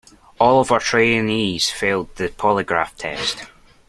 All 0.39 0.59
of 0.59 0.71
our 0.71 0.79
trainees 0.79 1.69
failed 1.69 2.15
the 2.15 2.29
polygraph 2.29 2.95
test. 2.97 3.43